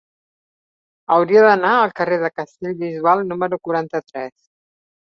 [1.15, 4.31] Hauria d'anar al carrer de Castellbisbal número quaranta-tres.